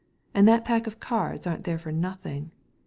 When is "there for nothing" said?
1.65-2.49